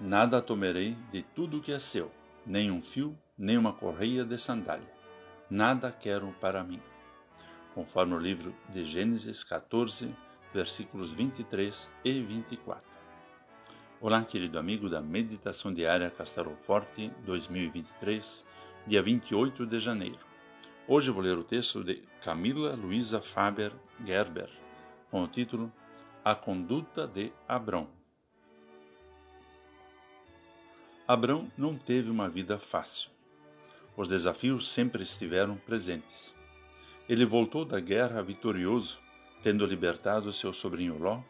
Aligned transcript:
Nada 0.00 0.42
tomarei 0.42 0.96
de 1.12 1.22
tudo 1.22 1.60
que 1.60 1.70
é 1.70 1.78
seu, 1.78 2.10
nem 2.44 2.68
um 2.68 2.82
fio, 2.82 3.16
nem 3.38 3.56
uma 3.56 3.72
correia 3.72 4.24
de 4.24 4.36
sandália. 4.36 4.92
Nada 5.48 5.92
quero 5.92 6.34
para 6.40 6.64
mim. 6.64 6.80
Conforme 7.74 8.14
o 8.14 8.18
livro 8.18 8.52
de 8.70 8.84
Gênesis 8.84 9.44
14, 9.44 10.12
versículos 10.52 11.12
23 11.12 11.88
e 12.04 12.20
24. 12.22 12.84
Olá, 14.00 14.20
querido 14.24 14.58
amigo 14.58 14.90
da 14.90 15.00
Meditação 15.00 15.72
Diária 15.72 16.10
Castelo 16.10 16.56
Forte 16.56 17.12
2023, 17.24 18.44
dia 18.88 19.00
28 19.00 19.64
de 19.64 19.78
janeiro. 19.78 20.18
Hoje 20.88 21.12
vou 21.12 21.22
ler 21.22 21.38
o 21.38 21.44
texto 21.44 21.84
de 21.84 22.02
Camila 22.20 22.74
Luisa 22.74 23.22
Faber 23.22 23.72
Gerber, 24.04 24.50
com 25.08 25.22
o 25.22 25.28
título 25.28 25.72
A 26.24 26.34
Conduta 26.34 27.06
de 27.06 27.32
Abrão. 27.46 28.03
Abrão 31.06 31.52
não 31.54 31.76
teve 31.76 32.10
uma 32.10 32.30
vida 32.30 32.58
fácil. 32.58 33.10
Os 33.94 34.08
desafios 34.08 34.70
sempre 34.70 35.02
estiveram 35.02 35.54
presentes. 35.54 36.34
Ele 37.06 37.26
voltou 37.26 37.62
da 37.62 37.78
guerra 37.78 38.22
vitorioso, 38.22 39.00
tendo 39.42 39.66
libertado 39.66 40.32
seu 40.32 40.50
sobrinho 40.50 40.98
Ló, 40.98 41.20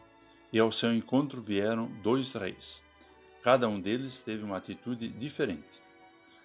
e 0.53 0.61
ao 0.61 0.71
seu 0.71 0.95
encontro 0.95 1.43
vieram 1.43 1.89
dois 2.05 2.35
reis. 2.35 2.81
Cada 3.43 3.69
um 3.69 3.81
deles 3.81 4.21
teve 4.21 4.45
uma 4.45 4.59
atitude 4.59 5.09
diferente. 5.09 5.83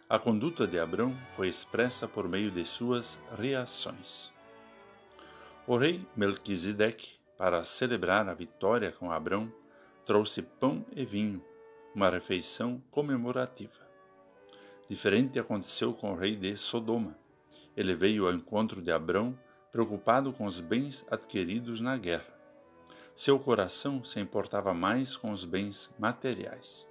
A 0.10 0.18
conduta 0.18 0.66
de 0.66 0.80
Abrão 0.80 1.16
foi 1.36 1.50
expressa 1.50 2.08
por 2.08 2.28
meio 2.28 2.50
de 2.50 2.66
suas 2.66 3.20
reações. 3.38 4.32
O 5.68 5.78
rei 5.78 6.04
Melquisedeque, 6.16 7.12
para 7.38 7.64
celebrar 7.64 8.28
a 8.28 8.34
vitória 8.34 8.92
com 8.92 9.12
Abrão, 9.12 9.54
trouxe 10.04 10.42
pão 10.42 10.84
e 10.96 11.06
vinho 11.06 11.40
uma 12.00 12.10
refeição 12.10 12.82
comemorativa. 12.90 13.86
Diferente 14.88 15.38
aconteceu 15.38 15.94
com 15.94 16.14
o 16.14 16.16
rei 16.16 16.34
de 16.34 16.56
Sodoma. 16.56 17.14
Ele 17.76 17.94
veio 17.94 18.26
ao 18.26 18.34
encontro 18.34 18.82
de 18.82 18.90
Abrão, 18.90 19.38
preocupado 19.70 20.32
com 20.32 20.46
os 20.46 20.62
bens 20.62 21.06
adquiridos 21.12 21.82
na 21.82 21.98
guerra. 21.98 22.34
Seu 23.14 23.38
coração 23.38 24.02
se 24.02 24.18
importava 24.18 24.74
mais 24.74 25.18
com 25.18 25.30
os 25.30 25.44
bens 25.44 25.94
materiais. 26.00 26.88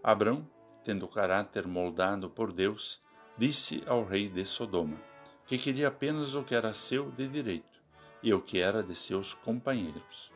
Abrão, 0.00 0.48
tendo 0.84 1.04
o 1.04 1.08
caráter 1.08 1.66
moldado 1.66 2.30
por 2.30 2.52
Deus, 2.52 3.02
disse 3.36 3.82
ao 3.84 4.04
rei 4.04 4.28
de 4.28 4.46
Sodoma 4.46 4.96
que 5.44 5.58
queria 5.58 5.88
apenas 5.88 6.36
o 6.36 6.44
que 6.44 6.54
era 6.54 6.72
seu 6.72 7.10
de 7.10 7.26
direito 7.26 7.82
e 8.22 8.32
o 8.32 8.40
que 8.40 8.60
era 8.60 8.80
de 8.80 8.94
seus 8.94 9.34
companheiros. 9.34 10.30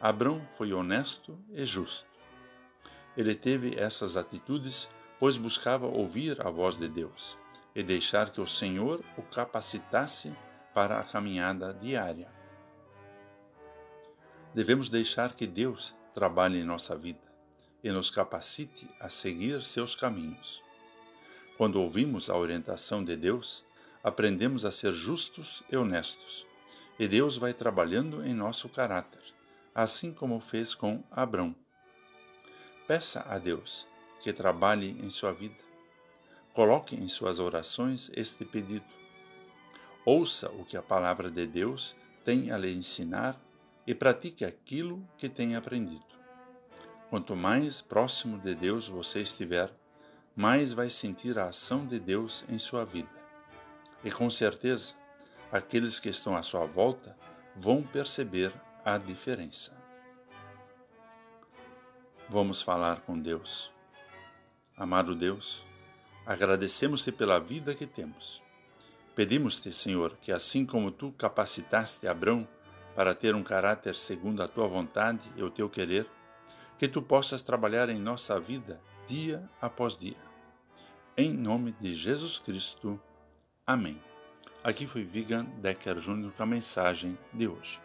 Abrão 0.00 0.44
foi 0.50 0.72
honesto 0.72 1.38
e 1.52 1.64
justo. 1.64 2.13
Ele 3.16 3.34
teve 3.34 3.78
essas 3.78 4.16
atitudes, 4.16 4.88
pois 5.18 5.36
buscava 5.36 5.86
ouvir 5.86 6.44
a 6.44 6.50
voz 6.50 6.76
de 6.76 6.88
Deus 6.88 7.38
e 7.74 7.82
deixar 7.82 8.30
que 8.30 8.40
o 8.40 8.46
Senhor 8.46 9.02
o 9.16 9.22
capacitasse 9.22 10.32
para 10.72 10.98
a 10.98 11.04
caminhada 11.04 11.72
diária. 11.72 12.28
Devemos 14.54 14.88
deixar 14.88 15.34
que 15.34 15.46
Deus 15.46 15.94
trabalhe 16.14 16.60
em 16.60 16.64
nossa 16.64 16.96
vida 16.96 17.20
e 17.82 17.90
nos 17.90 18.10
capacite 18.10 18.88
a 18.98 19.08
seguir 19.08 19.62
seus 19.62 19.94
caminhos. 19.94 20.62
Quando 21.56 21.80
ouvimos 21.80 22.30
a 22.30 22.36
orientação 22.36 23.04
de 23.04 23.16
Deus, 23.16 23.64
aprendemos 24.02 24.64
a 24.64 24.70
ser 24.70 24.92
justos 24.92 25.62
e 25.70 25.76
honestos, 25.76 26.46
e 26.98 27.08
Deus 27.08 27.36
vai 27.36 27.52
trabalhando 27.52 28.24
em 28.24 28.32
nosso 28.32 28.68
caráter, 28.68 29.22
assim 29.74 30.12
como 30.12 30.40
fez 30.40 30.74
com 30.74 31.02
Abrão. 31.10 31.54
Peça 32.86 33.24
a 33.26 33.38
Deus 33.38 33.86
que 34.20 34.30
trabalhe 34.30 34.90
em 35.02 35.08
sua 35.08 35.32
vida. 35.32 35.60
Coloque 36.52 36.94
em 36.94 37.08
suas 37.08 37.38
orações 37.38 38.10
este 38.14 38.44
pedido. 38.44 38.84
Ouça 40.04 40.50
o 40.50 40.66
que 40.66 40.76
a 40.76 40.82
palavra 40.82 41.30
de 41.30 41.46
Deus 41.46 41.96
tem 42.26 42.50
a 42.50 42.58
lhe 42.58 42.70
ensinar 42.74 43.40
e 43.86 43.94
pratique 43.94 44.44
aquilo 44.44 45.02
que 45.16 45.30
tem 45.30 45.56
aprendido. 45.56 46.04
Quanto 47.08 47.34
mais 47.34 47.80
próximo 47.80 48.38
de 48.38 48.54
Deus 48.54 48.86
você 48.86 49.20
estiver, 49.20 49.72
mais 50.36 50.74
vai 50.74 50.90
sentir 50.90 51.38
a 51.38 51.48
ação 51.48 51.86
de 51.86 51.98
Deus 51.98 52.44
em 52.50 52.58
sua 52.58 52.84
vida. 52.84 53.08
E 54.04 54.10
com 54.10 54.28
certeza, 54.28 54.92
aqueles 55.50 55.98
que 55.98 56.10
estão 56.10 56.36
à 56.36 56.42
sua 56.42 56.66
volta 56.66 57.16
vão 57.56 57.82
perceber 57.82 58.52
a 58.84 58.98
diferença. 58.98 59.83
Vamos 62.34 62.60
falar 62.60 63.02
com 63.02 63.16
Deus. 63.16 63.70
Amado 64.76 65.14
Deus, 65.14 65.64
agradecemos-te 66.26 67.12
pela 67.12 67.38
vida 67.38 67.76
que 67.76 67.86
temos. 67.86 68.42
Pedimos-te, 69.14 69.72
Senhor, 69.72 70.16
que 70.20 70.32
assim 70.32 70.66
como 70.66 70.90
tu 70.90 71.12
capacitaste 71.12 72.08
Abrão 72.08 72.44
para 72.96 73.14
ter 73.14 73.36
um 73.36 73.42
caráter 73.44 73.94
segundo 73.94 74.42
a 74.42 74.48
tua 74.48 74.66
vontade 74.66 75.22
e 75.36 75.44
o 75.44 75.48
teu 75.48 75.70
querer, 75.70 76.08
que 76.76 76.88
tu 76.88 77.00
possas 77.00 77.40
trabalhar 77.40 77.88
em 77.88 78.00
nossa 78.00 78.40
vida 78.40 78.80
dia 79.06 79.48
após 79.60 79.96
dia. 79.96 80.18
Em 81.16 81.32
nome 81.32 81.70
de 81.80 81.94
Jesus 81.94 82.40
Cristo. 82.40 83.00
Amém. 83.64 84.02
Aqui 84.64 84.88
foi 84.88 85.04
Vigan 85.04 85.44
Decker 85.62 86.00
Júnior 86.00 86.32
com 86.32 86.42
a 86.42 86.46
mensagem 86.46 87.16
de 87.32 87.46
hoje. 87.46 87.80